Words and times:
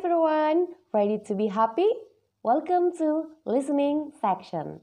everyone, 0.00 0.72
ready 0.96 1.20
to 1.20 1.36
be 1.36 1.44
happy? 1.44 1.84
Welcome 2.40 2.96
to 2.96 3.36
listening 3.44 4.16
section. 4.16 4.80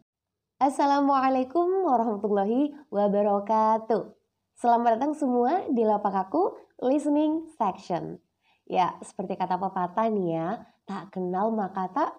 Assalamualaikum 0.62 1.90
warahmatullahi 1.90 2.78
wabarakatuh. 2.94 4.14
Selamat 4.54 5.02
datang 5.02 5.18
semua 5.18 5.66
di 5.74 5.82
lapak 5.82 6.30
aku 6.30 6.54
listening 6.86 7.50
section. 7.58 8.22
Ya, 8.70 8.94
seperti 9.02 9.42
kata 9.42 9.58
pepatah 9.58 10.06
nih 10.14 10.38
ya, 10.38 10.62
tak 10.86 11.18
kenal 11.18 11.50
maka 11.50 11.90
tak 11.90 12.14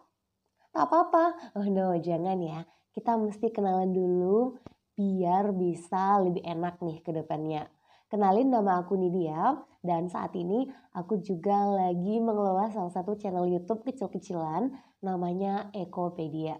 tak 0.74 0.90
apa-apa. 0.90 1.54
Oh 1.54 1.70
no, 1.70 1.94
jangan 2.02 2.42
ya. 2.42 2.66
Kita 2.90 3.14
mesti 3.14 3.54
kenalan 3.54 3.94
dulu 3.94 4.58
biar 4.98 5.54
bisa 5.54 6.18
lebih 6.18 6.42
enak 6.42 6.82
nih 6.82 6.98
ke 7.06 7.14
depannya. 7.14 7.62
Kenalin 8.08 8.48
nama 8.48 8.80
aku 8.80 8.96
Nidia 8.96 9.52
dan 9.84 10.08
saat 10.08 10.32
ini 10.32 10.64
aku 10.96 11.20
juga 11.20 11.68
lagi 11.68 12.16
mengelola 12.16 12.72
salah 12.72 12.88
satu 12.88 13.20
channel 13.20 13.44
YouTube 13.44 13.84
kecil-kecilan 13.84 14.72
namanya 15.04 15.68
Ekopedia. 15.76 16.56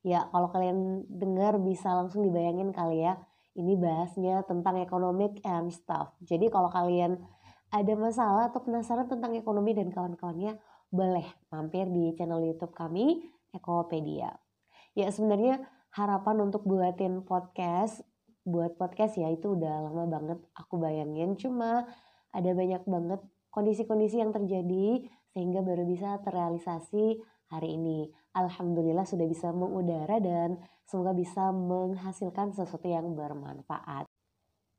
Ya, 0.00 0.24
kalau 0.32 0.48
kalian 0.48 1.04
dengar 1.12 1.60
bisa 1.60 1.92
langsung 1.92 2.24
dibayangin 2.24 2.72
kali 2.72 3.04
ya. 3.04 3.20
Ini 3.56 3.76
bahasnya 3.76 4.40
tentang 4.48 4.80
economic 4.80 5.36
and 5.44 5.68
stuff. 5.68 6.16
Jadi 6.24 6.48
kalau 6.48 6.72
kalian 6.72 7.20
ada 7.68 7.92
masalah 7.92 8.48
atau 8.48 8.64
penasaran 8.64 9.04
tentang 9.04 9.36
ekonomi 9.36 9.76
dan 9.76 9.92
kawan-kawannya, 9.92 10.56
boleh 10.88 11.28
mampir 11.52 11.84
di 11.92 12.16
channel 12.16 12.40
YouTube 12.40 12.72
kami, 12.72 13.20
Ekopedia. 13.52 14.32
Ya 14.96 15.12
sebenarnya 15.12 15.60
harapan 15.92 16.48
untuk 16.48 16.64
buatin 16.64 17.20
podcast, 17.20 18.00
buat 18.46 18.78
podcast 18.78 19.18
ya 19.18 19.26
itu 19.34 19.58
udah 19.58 19.90
lama 19.90 20.06
banget 20.06 20.38
aku 20.54 20.78
bayangin. 20.78 21.34
Cuma 21.34 21.82
ada 22.30 22.50
banyak 22.54 22.86
banget 22.86 23.20
kondisi-kondisi 23.50 24.22
yang 24.22 24.30
terjadi 24.30 25.02
sehingga 25.34 25.66
baru 25.66 25.82
bisa 25.82 26.22
terrealisasi 26.22 27.18
hari 27.50 27.74
ini. 27.74 28.08
Alhamdulillah 28.38 29.04
sudah 29.04 29.26
bisa 29.26 29.50
mengudara 29.50 30.22
dan 30.22 30.62
semoga 30.86 31.16
bisa 31.16 31.50
menghasilkan 31.50 32.54
sesuatu 32.54 32.86
yang 32.86 33.18
bermanfaat. 33.18 34.06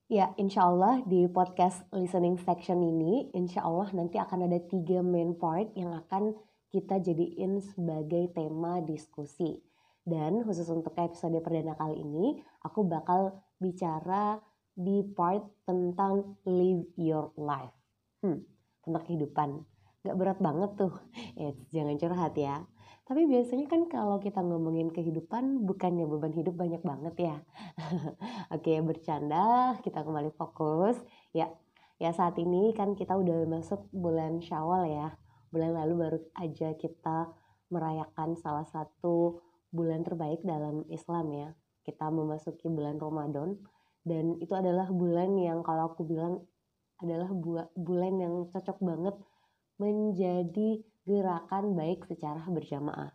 Ya, 0.08 0.32
insya 0.40 0.72
Allah 0.72 1.04
di 1.04 1.28
podcast 1.28 1.84
listening 1.92 2.40
section 2.40 2.80
ini, 2.80 3.28
insya 3.36 3.68
Allah 3.68 3.92
nanti 3.92 4.16
akan 4.16 4.48
ada 4.48 4.56
tiga 4.64 5.04
main 5.04 5.36
part 5.36 5.68
yang 5.76 5.92
akan 5.92 6.32
kita 6.72 7.04
jadiin 7.04 7.60
sebagai 7.60 8.32
tema 8.32 8.80
diskusi. 8.80 9.60
Dan 10.08 10.48
khusus 10.48 10.72
untuk 10.72 10.96
episode 10.96 11.36
perdana 11.44 11.76
kali 11.76 12.00
ini, 12.00 12.40
aku 12.64 12.88
bakal 12.88 13.36
bicara 13.58 14.38
di 14.78 15.02
part 15.02 15.42
tentang 15.66 16.38
live 16.46 16.86
your 16.98 17.34
life. 17.38 17.74
Hmm, 18.22 18.46
tentang 18.86 19.04
kehidupan. 19.10 19.50
Gak 20.06 20.18
berat 20.18 20.40
banget 20.40 20.72
tuh. 20.78 20.94
Eh, 21.38 21.54
jangan 21.70 22.02
curhat 22.02 22.34
ya. 22.34 22.66
Tapi 23.06 23.24
biasanya 23.30 23.70
kan 23.70 23.86
kalau 23.88 24.18
kita 24.20 24.42
ngomongin 24.42 24.90
kehidupan 24.92 25.64
bukannya 25.64 26.10
beban 26.10 26.34
hidup 26.34 26.58
banyak 26.58 26.82
banget 26.82 27.16
ya. 27.16 27.36
Oke, 28.56 28.84
bercanda, 28.84 29.78
kita 29.86 30.02
kembali 30.02 30.34
fokus. 30.34 30.98
Ya, 31.32 31.48
ya 32.02 32.12
saat 32.12 32.36
ini 32.42 32.74
kan 32.74 32.98
kita 32.98 33.16
udah 33.16 33.48
masuk 33.48 33.86
bulan 33.94 34.44
Syawal 34.44 34.92
ya. 34.92 35.08
Bulan 35.54 35.78
lalu 35.78 35.94
baru 35.96 36.20
aja 36.36 36.74
kita 36.76 37.32
merayakan 37.72 38.36
salah 38.36 38.68
satu 38.68 39.40
bulan 39.72 40.04
terbaik 40.04 40.44
dalam 40.44 40.84
Islam 40.92 41.32
ya. 41.32 41.50
Kita 41.88 42.12
memasuki 42.12 42.68
bulan 42.68 43.00
Ramadan. 43.00 43.56
Dan 44.04 44.36
itu 44.44 44.52
adalah 44.52 44.92
bulan 44.92 45.40
yang 45.40 45.64
kalau 45.64 45.96
aku 45.96 46.04
bilang 46.04 46.44
adalah 47.00 47.32
bulan 47.76 48.14
yang 48.20 48.52
cocok 48.52 48.84
banget 48.84 49.16
menjadi 49.80 50.84
gerakan 51.08 51.78
baik 51.78 52.04
secara 52.10 52.44
berjamaah. 52.52 53.14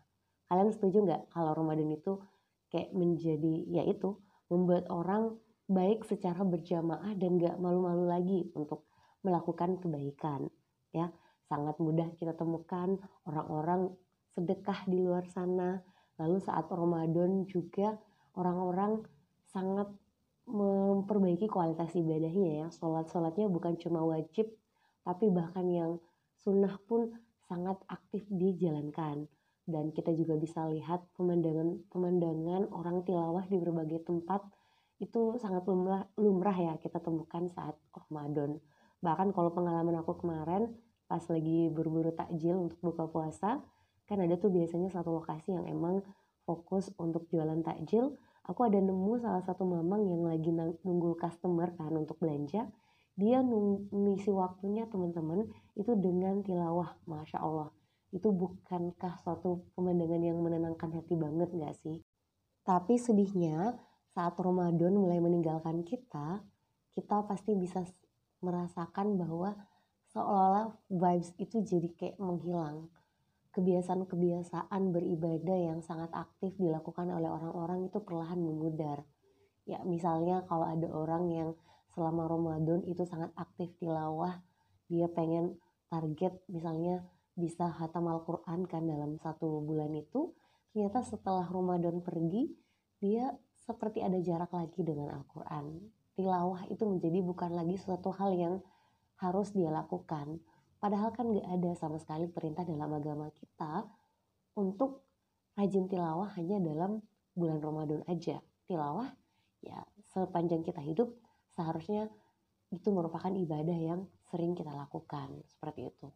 Kalian 0.48 0.70
setuju 0.72 1.04
nggak 1.04 1.22
kalau 1.28 1.52
Ramadan 1.52 1.92
itu 1.92 2.22
kayak 2.72 2.94
menjadi 2.96 3.68
ya 3.68 3.84
itu 3.84 4.16
membuat 4.48 4.88
orang 4.88 5.36
baik 5.68 6.08
secara 6.08 6.40
berjamaah 6.40 7.12
dan 7.18 7.36
nggak 7.36 7.60
malu-malu 7.60 8.08
lagi 8.08 8.48
untuk 8.56 8.88
melakukan 9.20 9.76
kebaikan 9.82 10.48
ya? 10.94 11.12
Sangat 11.50 11.76
mudah 11.82 12.08
kita 12.16 12.32
temukan 12.32 12.96
orang-orang 13.28 13.92
sedekah 14.32 14.88
di 14.88 15.04
luar 15.04 15.28
sana. 15.28 15.84
Lalu 16.16 16.40
saat 16.40 16.68
Ramadan 16.72 17.44
juga 17.44 17.98
orang-orang 18.36 19.04
sangat 19.50 19.88
memperbaiki 20.48 21.46
kualitas 21.46 21.94
ibadahnya 21.94 22.64
ya 22.64 22.66
sholat-sholatnya 22.74 23.46
bukan 23.46 23.78
cuma 23.78 24.02
wajib 24.02 24.50
tapi 25.06 25.30
bahkan 25.30 25.66
yang 25.70 25.92
sunnah 26.42 26.74
pun 26.86 27.14
sangat 27.46 27.78
aktif 27.86 28.26
dijalankan 28.26 29.30
dan 29.68 29.94
kita 29.94 30.10
juga 30.16 30.34
bisa 30.34 30.66
lihat 30.66 31.06
pemandangan 31.14 31.86
pemandangan 31.86 32.66
orang 32.74 33.06
tilawah 33.06 33.46
di 33.46 33.56
berbagai 33.62 34.02
tempat 34.02 34.42
itu 35.02 35.34
sangat 35.42 35.66
lumrah, 35.66 36.06
lumrah 36.14 36.54
ya 36.54 36.78
kita 36.78 37.02
temukan 37.02 37.50
saat 37.50 37.74
Ramadan. 37.90 38.62
Bahkan 39.02 39.34
kalau 39.34 39.50
pengalaman 39.50 39.98
aku 39.98 40.14
kemarin 40.22 40.70
pas 41.10 41.22
lagi 41.26 41.66
buru-buru 41.74 42.14
takjil 42.14 42.54
untuk 42.70 42.78
buka 42.78 43.10
puasa, 43.10 43.58
kan 44.06 44.18
ada 44.22 44.38
tuh 44.38 44.54
biasanya 44.54 44.94
satu 44.94 45.10
lokasi 45.18 45.58
yang 45.58 45.66
emang 45.66 46.06
fokus 46.44 46.90
untuk 46.98 47.28
jualan 47.30 47.60
takjil. 47.62 48.14
Aku 48.46 48.66
ada 48.66 48.78
nemu 48.78 49.22
salah 49.22 49.42
satu 49.42 49.62
mamang 49.62 50.06
yang 50.10 50.22
lagi 50.26 50.50
nunggu 50.82 51.14
customer 51.18 51.70
kan 51.78 51.94
untuk 51.94 52.18
belanja. 52.18 52.66
Dia 53.14 53.44
mengisi 53.44 54.32
waktunya 54.32 54.88
teman-teman 54.88 55.46
itu 55.78 55.92
dengan 55.94 56.42
tilawah 56.42 56.96
masya 57.06 57.38
Allah. 57.38 57.70
Itu 58.10 58.34
bukankah 58.34 59.20
suatu 59.22 59.68
pemandangan 59.78 60.20
yang 60.20 60.40
menenangkan 60.42 60.90
hati 60.96 61.14
banget 61.14 61.48
gak 61.54 61.76
sih? 61.80 62.02
Tapi 62.66 62.98
sedihnya 62.98 63.78
saat 64.12 64.36
Ramadan 64.36 64.92
mulai 64.96 65.22
meninggalkan 65.22 65.80
kita 65.86 66.44
kita 66.92 67.24
pasti 67.24 67.56
bisa 67.56 67.80
merasakan 68.44 69.16
bahwa 69.16 69.56
seolah-olah 70.12 70.76
vibes 70.92 71.32
itu 71.40 71.64
jadi 71.64 71.88
kayak 71.96 72.16
menghilang 72.20 72.92
kebiasaan-kebiasaan 73.52 74.82
beribadah 74.92 75.58
yang 75.72 75.80
sangat 75.84 76.08
aktif 76.16 76.56
dilakukan 76.56 77.08
oleh 77.12 77.28
orang-orang 77.28 77.88
itu 77.88 78.00
perlahan 78.00 78.40
memudar 78.40 79.04
ya 79.68 79.78
misalnya 79.86 80.42
kalau 80.50 80.66
ada 80.66 80.88
orang 80.90 81.24
yang 81.30 81.50
selama 81.94 82.26
Ramadan 82.26 82.82
itu 82.88 83.04
sangat 83.04 83.30
aktif 83.36 83.70
tilawah 83.78 84.40
dia 84.88 85.06
pengen 85.12 85.60
target 85.92 86.40
misalnya 86.48 87.04
bisa 87.36 87.68
hatam 87.68 88.08
Al-Quran 88.08 88.64
kan 88.68 88.84
dalam 88.84 89.16
satu 89.20 89.60
bulan 89.64 89.92
itu 89.92 90.32
ternyata 90.72 91.04
setelah 91.04 91.44
Ramadan 91.44 92.00
pergi 92.00 92.52
dia 93.00 93.32
seperti 93.62 94.02
ada 94.02 94.18
jarak 94.18 94.50
lagi 94.50 94.82
dengan 94.82 95.10
Al-Quran. 95.22 95.80
Tilawah 96.18 96.66
itu 96.68 96.84
menjadi 96.84 97.24
bukan 97.24 97.50
lagi 97.56 97.78
suatu 97.78 98.12
hal 98.12 98.34
yang 98.36 98.54
harus 99.22 99.54
dia 99.54 99.70
lakukan 99.70 100.42
padahal 100.82 101.14
kan 101.14 101.30
gak 101.30 101.46
ada 101.46 101.70
sama 101.78 102.02
sekali 102.02 102.26
perintah 102.26 102.66
dalam 102.66 102.90
agama 102.90 103.30
kita 103.30 103.86
untuk 104.58 105.06
rajin 105.54 105.86
tilawah 105.86 106.34
hanya 106.34 106.58
dalam 106.58 106.98
bulan 107.38 107.62
Ramadan 107.62 108.02
aja 108.10 108.42
tilawah 108.66 109.06
ya 109.62 109.86
sepanjang 110.10 110.66
kita 110.66 110.82
hidup 110.82 111.14
seharusnya 111.54 112.10
itu 112.72 112.88
merupakan 112.88 113.28
ibadah 113.28 113.76
yang 113.76 114.00
sering 114.32 114.56
kita 114.56 114.72
lakukan 114.72 115.44
seperti 115.44 115.92
itu. 115.92 116.08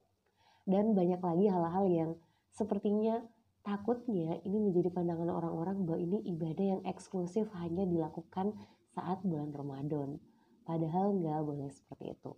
Dan 0.64 0.96
banyak 0.96 1.20
lagi 1.20 1.46
hal-hal 1.52 1.86
yang 1.86 2.10
sepertinya 2.50 3.20
takutnya 3.60 4.40
ini 4.42 4.58
menjadi 4.58 4.88
pandangan 4.90 5.30
orang-orang 5.30 5.84
bahwa 5.84 6.00
ini 6.00 6.18
ibadah 6.32 6.66
yang 6.78 6.82
eksklusif 6.88 7.46
hanya 7.60 7.84
dilakukan 7.84 8.56
saat 8.96 9.20
bulan 9.22 9.52
Ramadan. 9.52 10.16
Padahal 10.64 11.14
nggak 11.20 11.44
boleh 11.44 11.68
seperti 11.70 12.16
itu. 12.16 12.32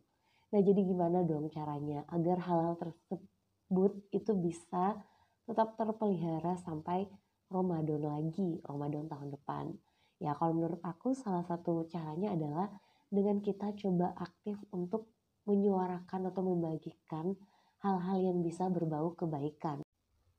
Nah 0.48 0.60
jadi 0.64 0.80
gimana 0.80 1.24
dong 1.24 1.52
caranya 1.52 2.08
agar 2.08 2.40
hal-hal 2.40 2.74
tersebut 2.80 3.92
itu 4.12 4.32
bisa 4.32 4.96
tetap 5.44 5.76
terpelihara 5.76 6.56
sampai 6.60 7.08
Ramadan 7.48 8.04
lagi, 8.04 8.60
Ramadan 8.64 9.08
tahun 9.08 9.32
depan. 9.36 9.72
Ya 10.20 10.36
kalau 10.36 10.52
menurut 10.56 10.80
aku 10.84 11.16
salah 11.16 11.44
satu 11.44 11.88
caranya 11.88 12.36
adalah 12.36 12.68
dengan 13.08 13.40
kita 13.40 13.72
coba 13.72 14.12
aktif 14.20 14.60
untuk 14.72 15.08
menyuarakan 15.48 16.28
atau 16.28 16.42
membagikan 16.44 17.32
hal-hal 17.80 18.18
yang 18.20 18.44
bisa 18.44 18.68
berbau 18.68 19.16
kebaikan. 19.16 19.80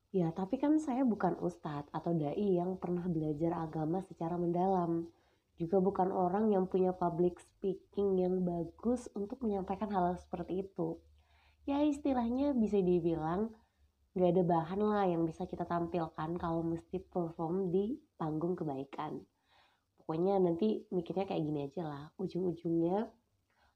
Ya, 0.10 0.34
tapi 0.34 0.58
kan 0.58 0.82
saya 0.82 1.06
bukan 1.06 1.38
ustadz 1.38 1.90
atau 1.94 2.18
dai 2.18 2.58
yang 2.58 2.82
pernah 2.82 3.06
belajar 3.06 3.54
agama 3.54 4.02
secara 4.02 4.42
mendalam. 4.42 5.06
Juga 5.60 5.84
bukan 5.84 6.10
orang 6.16 6.56
yang 6.56 6.66
punya 6.72 6.96
public 6.96 7.38
speaking 7.44 8.16
yang 8.16 8.48
bagus 8.48 9.12
untuk 9.12 9.44
menyampaikan 9.44 9.92
hal, 9.92 10.16
-hal 10.16 10.16
seperti 10.16 10.64
itu. 10.64 10.96
Ya 11.68 11.84
istilahnya 11.84 12.56
bisa 12.56 12.80
dibilang 12.80 13.52
gak 14.16 14.32
ada 14.34 14.44
bahan 14.48 14.82
lah 14.82 15.06
yang 15.06 15.28
bisa 15.28 15.46
kita 15.46 15.68
tampilkan 15.68 16.40
kalau 16.40 16.66
mesti 16.66 16.98
perform 16.98 17.70
di 17.70 17.94
panggung 18.18 18.58
kebaikan 18.58 19.22
pokoknya 20.10 20.42
nanti 20.42 20.82
mikirnya 20.90 21.30
kayak 21.30 21.46
gini 21.46 21.60
aja 21.70 21.86
lah 21.86 22.04
ujung-ujungnya 22.18 23.06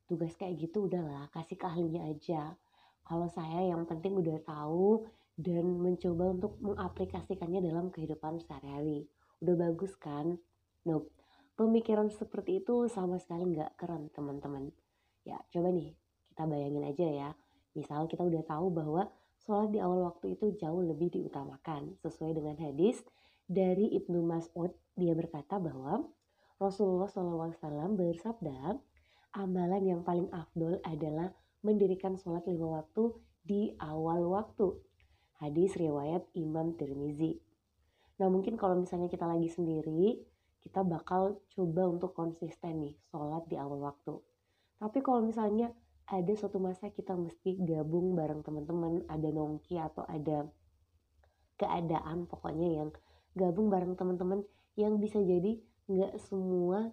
tugas 0.09 0.33
kayak 0.33 0.57
gitu 0.57 0.89
udahlah 0.89 1.29
kasih 1.29 1.62
ke 1.62 1.65
ahlinya 1.69 2.09
aja 2.09 2.57
Kalau 3.03 3.27
saya 3.29 3.69
yang 3.69 3.86
penting 3.86 4.18
udah 4.18 4.41
tahu 4.41 5.06
dan 5.38 5.77
mencoba 5.77 6.33
untuk 6.33 6.56
mengaplikasikannya 6.63 7.59
dalam 7.59 7.91
kehidupan 7.91 8.39
sehari-hari. 8.39 9.12
Udah 9.44 9.59
bagus 9.59 9.91
kan? 10.00 10.39
Nope. 10.88 11.12
Pemikiran 11.53 12.09
seperti 12.09 12.65
itu 12.65 12.89
sama 12.89 13.21
sekali 13.21 13.45
nggak 13.53 13.77
keren 13.77 14.09
teman-teman. 14.09 14.73
Ya 15.21 15.38
coba 15.53 15.69
nih 15.69 15.94
kita 16.33 16.50
bayangin 16.50 16.81
aja 16.81 17.07
ya. 17.07 17.29
Misal 17.77 18.09
kita 18.09 18.25
udah 18.25 18.41
tahu 18.41 18.73
bahwa 18.73 19.05
sholat 19.38 19.69
di 19.69 19.77
awal 19.77 20.01
waktu 20.09 20.33
itu 20.33 20.57
jauh 20.57 20.81
lebih 20.81 21.13
diutamakan 21.13 21.94
sesuai 22.01 22.33
dengan 22.33 22.57
hadis 22.57 23.05
dari 23.45 23.94
Ibnu 23.94 24.25
Mas'ud. 24.25 24.73
Dia 24.97 25.13
berkata 25.13 25.61
bahwa 25.61 26.01
Rasulullah 26.57 27.09
SAW 27.11 27.94
bersabda, 27.97 28.77
amalan 29.38 29.83
yang 29.83 30.01
paling 30.01 30.29
afdol 30.33 30.81
adalah 30.81 31.33
mendirikan 31.61 32.17
sholat 32.17 32.50
lima 32.50 32.81
waktu 32.81 33.13
di 33.45 33.77
awal 33.77 34.25
waktu. 34.31 34.73
Hadis 35.38 35.75
riwayat 35.75 36.23
Imam 36.33 36.73
Tirmizi. 36.79 37.38
Nah 38.17 38.31
mungkin 38.31 38.55
kalau 38.55 38.79
misalnya 38.79 39.11
kita 39.11 39.27
lagi 39.27 39.51
sendiri, 39.51 40.32
kita 40.63 40.81
bakal 40.88 41.44
coba 41.51 41.92
untuk 41.92 42.15
konsisten 42.15 42.80
nih 42.88 42.95
sholat 43.12 43.44
di 43.51 43.60
awal 43.60 43.83
waktu. 43.83 44.15
Tapi 44.80 45.00
kalau 45.04 45.21
misalnya 45.24 45.69
ada 46.07 46.33
suatu 46.36 46.60
masa 46.60 46.92
kita 46.92 47.15
mesti 47.15 47.60
gabung 47.63 48.15
bareng 48.15 48.44
teman-teman, 48.44 49.04
ada 49.07 49.30
nongki 49.31 49.80
atau 49.80 50.04
ada 50.07 50.48
keadaan 51.60 52.27
pokoknya 52.27 52.83
yang 52.83 52.89
gabung 53.36 53.71
bareng 53.71 53.95
teman-teman 53.95 54.44
yang 54.75 54.98
bisa 54.98 55.21
jadi 55.21 55.62
nggak 55.88 56.15
semua 56.18 56.92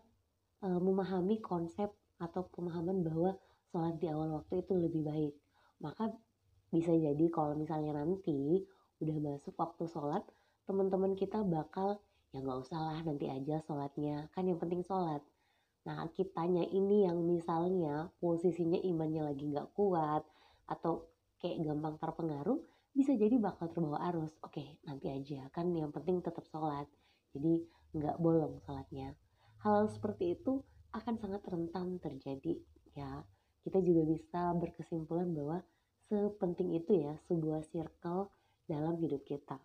uh, 0.63 0.81
memahami 0.83 1.41
konsep 1.41 1.91
atau 2.21 2.45
pemahaman 2.53 3.01
bahwa 3.01 3.39
sholat 3.73 3.97
di 3.97 4.07
awal 4.11 4.43
waktu 4.43 4.61
itu 4.67 4.77
lebih 4.77 5.03
baik. 5.07 5.35
Maka 5.81 6.13
bisa 6.71 6.93
jadi 6.93 7.27
kalau 7.33 7.57
misalnya 7.57 7.97
nanti 7.97 8.63
udah 9.01 9.17
masuk 9.19 9.57
waktu 9.57 9.89
sholat, 9.89 10.23
teman-teman 10.69 11.17
kita 11.17 11.41
bakal 11.43 11.99
ya 12.31 12.39
nggak 12.39 12.59
usah 12.63 12.79
lah 12.79 12.99
nanti 13.03 13.27
aja 13.27 13.59
sholatnya. 13.67 14.31
Kan 14.35 14.47
yang 14.47 14.59
penting 14.63 14.83
sholat. 14.87 15.23
Nah 15.87 16.07
kitanya 16.15 16.63
ini 16.71 17.07
yang 17.07 17.19
misalnya 17.27 18.11
posisinya 18.23 18.79
imannya 18.79 19.23
lagi 19.35 19.45
nggak 19.51 19.75
kuat 19.75 20.23
atau 20.71 21.11
kayak 21.43 21.67
gampang 21.67 21.99
terpengaruh 21.99 22.59
bisa 22.95 23.15
jadi 23.19 23.39
bakal 23.43 23.71
terbawa 23.71 23.99
arus. 24.15 24.31
Oke 24.47 24.79
nanti 24.87 25.11
aja. 25.11 25.51
Kan 25.51 25.75
yang 25.75 25.91
penting 25.91 26.23
tetap 26.23 26.47
sholat. 26.47 26.87
Jadi 27.35 27.67
nggak 27.97 28.17
bolong 28.23 28.63
sholatnya. 28.63 29.15
Hal 29.67 29.91
seperti 29.91 30.39
itu 30.39 30.63
akan 30.95 31.15
sangat 31.19 31.43
rentan 31.51 31.99
terjadi 31.99 32.59
ya. 32.95 33.27
Kita 33.61 33.83
juga 33.85 34.09
bisa 34.09 34.57
berkesimpulan 34.57 35.31
bahwa 35.37 35.61
sepenting 36.09 36.75
itu 36.75 37.07
ya 37.07 37.15
sebuah 37.29 37.63
circle 37.71 38.33
dalam 38.67 38.97
hidup 38.99 39.23
kita 39.27 39.61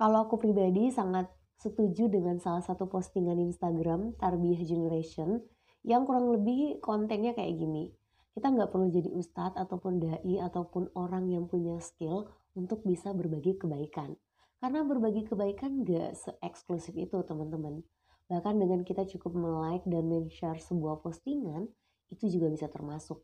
kalau 0.00 0.24
aku 0.24 0.40
pribadi 0.40 0.88
sangat 0.88 1.28
setuju 1.60 2.08
dengan 2.08 2.40
salah 2.40 2.64
satu 2.64 2.88
postingan 2.88 3.36
Instagram 3.36 4.16
Tarbiyah 4.16 4.64
Generation 4.64 5.44
yang 5.84 6.08
kurang 6.08 6.32
lebih 6.32 6.80
kontennya 6.80 7.36
kayak 7.36 7.60
gini. 7.60 7.92
Kita 8.32 8.48
nggak 8.48 8.72
perlu 8.72 8.88
jadi 8.88 9.12
ustadz 9.12 9.60
ataupun 9.60 10.00
dai 10.00 10.40
ataupun 10.40 10.88
orang 10.96 11.28
yang 11.28 11.44
punya 11.44 11.76
skill 11.84 12.32
untuk 12.56 12.80
bisa 12.88 13.12
berbagi 13.12 13.60
kebaikan. 13.60 14.16
Karena 14.56 14.88
berbagi 14.88 15.28
kebaikan 15.28 15.84
nggak 15.84 16.16
se-eksklusif 16.16 16.96
itu 16.96 17.20
teman-teman. 17.20 17.84
Bahkan 18.32 18.56
dengan 18.56 18.80
kita 18.88 19.04
cukup 19.04 19.36
like 19.36 19.84
dan 19.84 20.08
men-share 20.08 20.56
sebuah 20.64 21.04
postingan, 21.04 21.68
itu 22.08 22.24
juga 22.32 22.48
bisa 22.48 22.72
termasuk. 22.72 23.20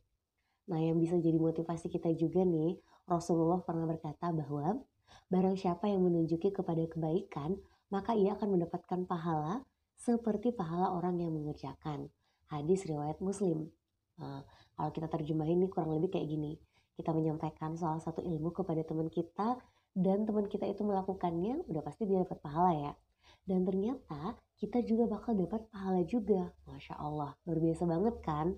Nah 0.68 0.76
yang 0.76 1.00
bisa 1.00 1.16
jadi 1.16 1.40
motivasi 1.40 1.88
kita 1.88 2.12
juga 2.12 2.44
nih, 2.44 2.76
Rasulullah 3.08 3.64
pernah 3.64 3.88
berkata 3.88 4.28
bahwa 4.28 4.76
Barang 5.26 5.58
siapa 5.58 5.90
yang 5.90 6.06
menunjuki 6.06 6.54
kepada 6.54 6.82
kebaikan, 6.86 7.58
maka 7.90 8.14
ia 8.14 8.34
akan 8.34 8.58
mendapatkan 8.58 9.06
pahala 9.06 9.62
seperti 9.96 10.54
pahala 10.54 10.92
orang 10.92 11.18
yang 11.18 11.34
mengerjakan. 11.34 12.10
Hadis 12.46 12.86
riwayat 12.86 13.18
Muslim. 13.18 13.70
Nah, 14.22 14.46
kalau 14.78 14.90
kita 14.94 15.08
terjemahin 15.10 15.60
ini 15.64 15.68
kurang 15.68 15.96
lebih 15.98 16.14
kayak 16.14 16.28
gini. 16.30 16.54
Kita 16.96 17.12
menyampaikan 17.12 17.76
salah 17.76 18.00
satu 18.00 18.24
ilmu 18.24 18.54
kepada 18.56 18.80
teman 18.86 19.12
kita 19.12 19.60
dan 19.92 20.24
teman 20.24 20.48
kita 20.48 20.64
itu 20.68 20.84
melakukannya, 20.84 21.64
udah 21.68 21.82
pasti 21.84 22.08
dia 22.08 22.24
dapat 22.24 22.38
pahala 22.40 22.72
ya. 22.72 22.92
Dan 23.46 23.62
ternyata 23.62 24.36
kita 24.58 24.82
juga 24.82 25.06
bakal 25.06 25.36
dapat 25.36 25.68
pahala 25.70 26.02
juga. 26.02 26.52
Masya 26.66 26.98
Allah, 26.98 27.36
luar 27.46 27.58
biasa 27.60 27.82
banget 27.86 28.16
kan? 28.24 28.56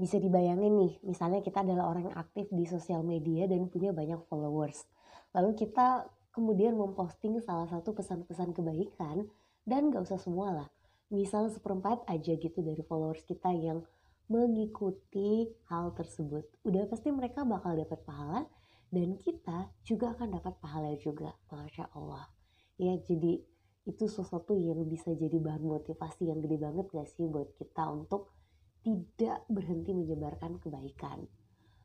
Bisa 0.00 0.16
dibayangin 0.16 0.72
nih, 0.72 0.92
misalnya 1.04 1.44
kita 1.44 1.60
adalah 1.62 1.92
orang 1.92 2.08
yang 2.10 2.16
aktif 2.16 2.48
di 2.48 2.64
sosial 2.64 3.04
media 3.04 3.44
dan 3.44 3.68
punya 3.68 3.92
banyak 3.92 4.24
followers. 4.26 4.88
Lalu 5.36 5.56
kita 5.56 6.08
kemudian 6.32 6.74
memposting 6.74 7.38
salah 7.44 7.68
satu 7.68 7.92
pesan-pesan 7.92 8.56
kebaikan 8.56 9.28
dan 9.68 9.92
gak 9.92 10.08
usah 10.08 10.18
semua 10.18 10.48
lah. 10.64 10.68
Misal 11.12 11.52
seperempat 11.52 12.08
aja 12.08 12.32
gitu 12.40 12.64
dari 12.64 12.80
followers 12.80 13.20
kita 13.28 13.52
yang 13.52 13.84
mengikuti 14.32 15.52
hal 15.68 15.92
tersebut. 15.92 16.48
Udah 16.64 16.88
pasti 16.88 17.12
mereka 17.12 17.44
bakal 17.44 17.76
dapat 17.76 18.00
pahala 18.00 18.48
dan 18.88 19.20
kita 19.20 19.68
juga 19.84 20.16
akan 20.16 20.40
dapat 20.40 20.56
pahala 20.56 20.96
juga. 20.96 21.36
Masya 21.52 21.92
Allah. 21.92 22.32
Ya 22.80 22.96
jadi 22.96 23.44
itu 23.84 24.04
sesuatu 24.08 24.56
yang 24.56 24.88
bisa 24.88 25.12
jadi 25.12 25.36
bahan 25.36 25.60
motivasi 25.60 26.32
yang 26.32 26.40
gede 26.40 26.56
banget 26.56 26.88
gak 26.88 27.08
sih 27.12 27.28
buat 27.28 27.52
kita 27.60 27.92
untuk 27.92 28.32
tidak 28.82 29.46
berhenti 29.46 29.94
menyebarkan 29.94 30.58
kebaikan 30.58 31.26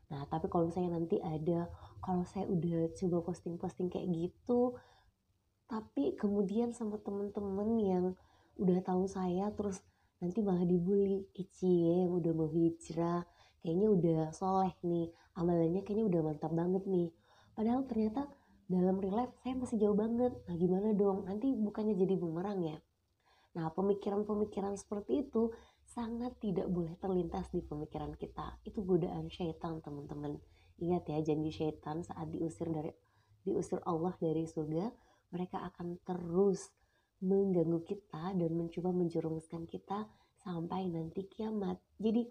Nah, 0.08 0.24
tapi 0.24 0.48
kalau 0.48 0.72
misalnya 0.72 0.96
nanti 0.96 1.20
ada, 1.20 1.68
kalau 2.00 2.24
saya 2.24 2.48
udah 2.48 2.92
coba 2.96 3.16
posting-posting 3.28 3.92
kayak 3.92 4.08
gitu, 4.08 4.76
tapi 5.68 6.16
kemudian 6.16 6.72
sama 6.72 6.96
temen-temen 6.96 7.70
yang 7.76 8.04
udah 8.56 8.80
tahu 8.80 9.04
saya 9.04 9.52
terus 9.52 9.84
nanti 10.18 10.40
malah 10.40 10.64
dibully, 10.64 11.28
Ici 11.36 11.84
yang 11.84 12.16
udah 12.16 12.32
mau 12.32 12.48
hijrah, 12.48 13.22
kayaknya 13.60 13.88
udah 13.92 14.20
soleh 14.32 14.72
nih, 14.80 15.12
amalannya 15.36 15.84
kayaknya 15.84 16.08
udah 16.08 16.20
mantap 16.24 16.52
banget 16.56 16.82
nih. 16.88 17.12
Padahal 17.52 17.84
ternyata 17.84 18.26
dalam 18.64 18.96
real 18.96 19.28
saya 19.44 19.54
masih 19.60 19.76
jauh 19.76 19.96
banget. 19.96 20.32
Nah 20.48 20.56
gimana 20.56 20.96
dong? 20.96 21.28
Nanti 21.28 21.52
bukannya 21.52 21.94
jadi 22.00 22.16
bumerang 22.16 22.64
ya? 22.64 22.76
Nah 23.60 23.68
pemikiran-pemikiran 23.76 24.72
seperti 24.80 25.28
itu 25.28 25.52
sangat 25.98 26.38
tidak 26.38 26.70
boleh 26.70 26.94
terlintas 27.02 27.50
di 27.50 27.58
pemikiran 27.58 28.14
kita. 28.14 28.62
Itu 28.62 28.86
godaan 28.86 29.26
syaitan, 29.34 29.82
teman-teman. 29.82 30.38
Ingat 30.78 31.10
ya, 31.10 31.18
janji 31.26 31.50
syaitan 31.50 32.06
saat 32.06 32.30
diusir 32.30 32.70
dari 32.70 32.94
diusir 33.42 33.82
Allah 33.82 34.14
dari 34.22 34.46
surga, 34.46 34.94
mereka 35.34 35.58
akan 35.74 35.98
terus 36.06 36.70
mengganggu 37.18 37.82
kita 37.82 38.30
dan 38.38 38.50
mencoba 38.54 38.94
menjerumuskan 38.94 39.66
kita 39.66 40.06
sampai 40.38 40.86
nanti 40.86 41.26
kiamat. 41.26 41.82
Jadi 41.98 42.30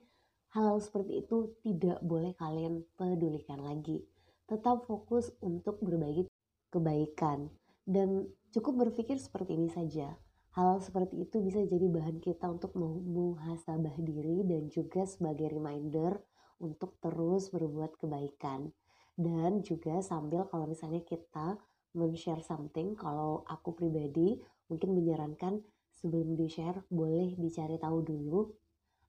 hal, 0.55 0.71
hal 0.71 0.79
seperti 0.79 1.27
itu 1.27 1.59
tidak 1.59 1.99
boleh 1.99 2.31
kalian 2.39 2.87
pedulikan 2.95 3.59
lagi. 3.59 3.99
Tetap 4.47 4.87
fokus 4.87 5.27
untuk 5.43 5.83
berbagi 5.83 6.23
kebaikan 6.71 7.51
dan 7.83 8.31
cukup 8.55 8.87
berpikir 8.87 9.19
seperti 9.19 9.59
ini 9.59 9.67
saja 9.67 10.15
Hal 10.57 10.81
seperti 10.81 11.21
itu 11.21 11.37
bisa 11.45 11.61
jadi 11.69 11.85
bahan 11.85 12.17
kita 12.17 12.49
untuk 12.49 12.73
muhasabah 12.81 13.93
diri 14.01 14.41
dan 14.41 14.73
juga 14.73 15.05
sebagai 15.05 15.53
reminder 15.53 16.17
untuk 16.57 16.97
terus 16.97 17.53
berbuat 17.53 18.01
kebaikan. 18.01 18.73
Dan 19.13 19.61
juga 19.61 20.01
sambil 20.01 20.49
kalau 20.49 20.65
misalnya 20.65 21.05
kita 21.05 21.61
men-share 21.93 22.41
something, 22.41 22.97
kalau 22.97 23.45
aku 23.45 23.77
pribadi 23.77 24.41
mungkin 24.65 24.97
menyarankan 24.97 25.61
sebelum 25.93 26.33
di-share 26.33 26.81
boleh 26.89 27.37
dicari 27.37 27.77
tahu 27.77 28.01
dulu 28.05 28.49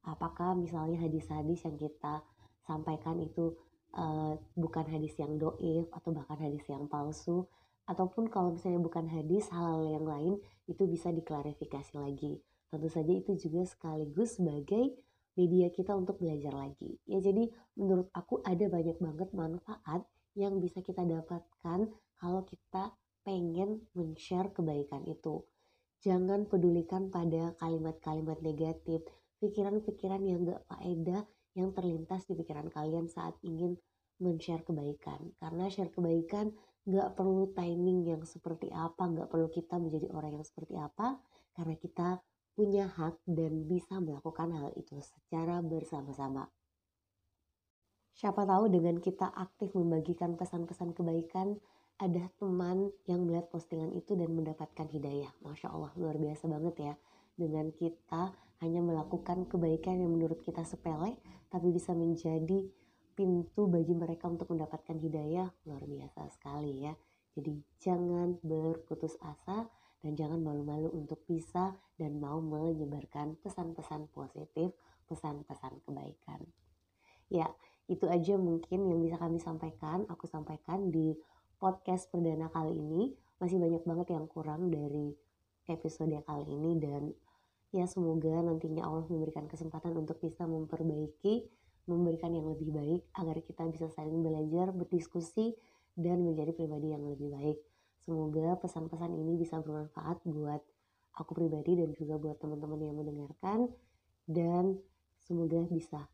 apakah 0.09 0.57
misalnya 0.57 1.05
hadis-hadis 1.05 1.65
yang 1.69 1.77
kita 1.77 2.25
sampaikan 2.65 3.21
itu 3.21 3.53
uh, 3.97 4.37
bukan 4.57 4.89
hadis 4.89 5.13
yang 5.21 5.37
doif 5.37 5.85
atau 5.93 6.11
bahkan 6.17 6.41
hadis 6.41 6.65
yang 6.69 6.89
palsu 6.89 7.45
ataupun 7.89 8.29
kalau 8.29 8.53
misalnya 8.53 8.85
bukan 8.85 9.09
hadis 9.09 9.49
hal-hal 9.49 9.81
yang 9.89 10.05
lain 10.05 10.35
itu 10.69 10.85
bisa 10.85 11.09
diklarifikasi 11.09 11.97
lagi. 11.97 12.37
Tentu 12.69 12.89
saja 12.93 13.13
itu 13.17 13.33
juga 13.41 13.65
sekaligus 13.65 14.37
sebagai 14.37 14.93
media 15.41 15.73
kita 15.73 15.97
untuk 15.97 16.21
belajar 16.21 16.53
lagi. 16.53 17.01
Ya 17.09 17.25
jadi 17.25 17.49
menurut 17.81 18.13
aku 18.13 18.45
ada 18.45 18.69
banyak 18.69 19.01
banget 19.01 19.29
manfaat 19.33 20.05
yang 20.37 20.61
bisa 20.61 20.85
kita 20.85 21.01
dapatkan 21.09 21.89
kalau 22.21 22.43
kita 22.45 22.93
pengen 23.25 23.89
men-share 23.97 24.53
kebaikan 24.53 25.09
itu. 25.09 25.49
Jangan 26.05 26.47
pedulikan 26.47 27.09
pada 27.09 27.57
kalimat-kalimat 27.59 28.39
negatif 28.45 29.03
pikiran-pikiran 29.43 30.23
yang 30.23 30.47
gak 30.47 30.63
faedah 30.69 31.23
yang 31.59 31.75
terlintas 31.75 32.27
di 32.27 32.39
pikiran 32.39 32.71
kalian 32.71 33.11
saat 33.11 33.35
ingin 33.43 33.75
men-share 34.23 34.63
kebaikan. 34.63 35.35
Karena 35.39 35.67
share 35.71 35.91
kebaikan 35.91 36.55
nggak 36.89 37.21
perlu 37.21 37.53
timing 37.53 38.09
yang 38.09 38.23
seperti 38.25 38.73
apa, 38.73 39.05
nggak 39.05 39.29
perlu 39.29 39.53
kita 39.53 39.77
menjadi 39.77 40.09
orang 40.09 40.41
yang 40.41 40.47
seperti 40.49 40.73
apa, 40.81 41.21
karena 41.53 41.77
kita 41.77 42.09
punya 42.57 42.89
hak 42.89 43.21
dan 43.29 43.69
bisa 43.69 44.01
melakukan 44.01 44.51
hal 44.57 44.73
itu 44.75 44.97
secara 45.05 45.61
bersama-sama. 45.61 46.49
Siapa 48.19 48.43
tahu 48.43 48.67
dengan 48.67 48.99
kita 48.99 49.31
aktif 49.31 49.77
membagikan 49.79 50.35
pesan-pesan 50.35 50.91
kebaikan, 50.97 51.61
ada 52.03 52.27
teman 52.41 52.91
yang 53.07 53.23
melihat 53.27 53.47
postingan 53.47 53.95
itu 53.95 54.19
dan 54.19 54.35
mendapatkan 54.35 54.91
hidayah. 54.91 55.31
Masya 55.45 55.71
Allah, 55.71 55.95
luar 55.95 56.19
biasa 56.19 56.51
banget 56.51 56.75
ya. 56.83 56.95
Dengan 57.39 57.71
kita 57.71 58.35
hanya 58.59 58.83
melakukan 58.83 59.47
kebaikan 59.47 60.03
yang 60.03 60.11
menurut 60.11 60.43
kita 60.43 60.67
sepele, 60.67 61.15
tapi 61.47 61.71
bisa 61.71 61.95
menjadi 61.95 62.67
pintu 63.19 63.67
bagi 63.67 63.99
mereka 63.99 64.31
untuk 64.31 64.55
mendapatkan 64.55 64.95
hidayah, 64.95 65.51
luar 65.67 65.83
biasa 65.83 66.31
sekali 66.31 66.87
ya. 66.87 66.95
Jadi 67.35 67.59
jangan 67.83 68.39
berputus 68.39 69.19
asa 69.19 69.67
dan 69.99 70.15
jangan 70.15 70.39
malu-malu 70.39 70.95
untuk 70.95 71.27
bisa 71.27 71.75
dan 71.99 72.23
mau 72.23 72.39
menyebarkan 72.39 73.35
pesan-pesan 73.43 74.07
positif, 74.15 74.71
pesan-pesan 75.11 75.83
kebaikan. 75.83 76.47
Ya, 77.27 77.51
itu 77.91 78.07
aja 78.07 78.39
mungkin 78.39 78.87
yang 78.87 79.03
bisa 79.03 79.19
kami 79.19 79.43
sampaikan, 79.43 80.07
aku 80.07 80.31
sampaikan 80.31 80.95
di 80.95 81.19
podcast 81.59 82.07
perdana 82.15 82.47
kali 82.55 82.79
ini. 82.79 83.19
Masih 83.43 83.59
banyak 83.59 83.83
banget 83.83 84.15
yang 84.15 84.31
kurang 84.31 84.71
dari 84.71 85.11
episode 85.67 86.15
kali 86.23 86.47
ini 86.47 86.79
dan 86.79 87.11
ya 87.75 87.85
semoga 87.85 88.41
nantinya 88.41 88.87
Allah 88.87 89.05
memberikan 89.11 89.45
kesempatan 89.51 89.93
untuk 89.99 90.23
bisa 90.23 90.47
memperbaiki, 90.49 91.58
memberikan 91.89 92.31
yang 92.37 92.45
lebih 92.47 92.69
baik 92.71 93.03
agar 93.17 93.41
kita 93.41 93.65
bisa 93.73 93.89
saling 93.97 94.21
belajar, 94.21 94.71
berdiskusi, 94.77 95.57
dan 95.99 96.23
menjadi 96.23 96.55
pribadi 96.55 96.95
yang 96.95 97.03
lebih 97.09 97.33
baik. 97.33 97.59
Semoga 98.05 98.61
pesan-pesan 98.63 99.11
ini 99.17 99.41
bisa 99.41 99.59
bermanfaat 99.59 100.23
buat 100.23 100.63
aku 101.19 101.35
pribadi 101.35 101.75
dan 101.75 101.91
juga 101.99 102.15
buat 102.17 102.39
teman-teman 102.39 102.79
yang 102.79 102.95
mendengarkan 102.95 103.67
dan 104.31 104.79
semoga 105.19 105.59
bisa 105.67 106.07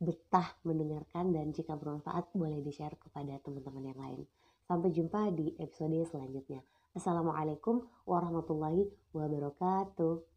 betah 0.00 0.56
mendengarkan 0.64 1.30
dan 1.30 1.52
jika 1.52 1.76
bermanfaat 1.76 2.32
boleh 2.34 2.64
di-share 2.64 2.96
kepada 2.98 3.36
teman-teman 3.44 3.92
yang 3.92 4.00
lain. 4.00 4.20
Sampai 4.64 4.90
jumpa 4.90 5.28
di 5.36 5.52
episode 5.60 6.08
selanjutnya. 6.08 6.64
Assalamualaikum 6.96 7.84
warahmatullahi 8.08 8.88
wabarakatuh. 9.12 10.33